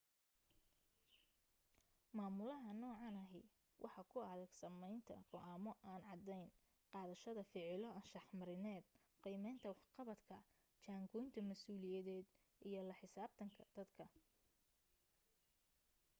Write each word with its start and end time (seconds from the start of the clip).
maamulaha 2.17 2.69
noocan 2.81 3.17
ahi 3.23 3.41
waxaa 3.83 4.09
ku 4.11 4.17
adag 4.33 4.51
samaynta 4.61 5.15
go'aamo 5.31 5.71
aan 5.89 6.01
cadayn 6.07 6.47
qaadashada 6.91 7.43
ficilo 7.51 7.87
anshax 7.97 8.25
marineed 8.39 8.83
qiimaynta 9.23 9.65
waxqabadka 9.73 10.37
jaan 10.83 11.03
goynta 11.13 11.39
masuuliyadeed 11.49 12.27
iyo 12.67 12.79
la 12.89 12.95
xisaabtanka 13.01 13.63
dadka 13.75 14.05